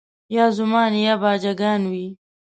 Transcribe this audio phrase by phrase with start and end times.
[0.35, 2.07] یا زومان یا باجه ګان وي